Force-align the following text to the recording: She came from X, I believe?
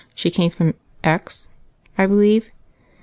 She 0.15 0.31
came 0.31 0.49
from 0.49 0.73
X, 1.03 1.47
I 1.95 2.07
believe? 2.07 2.49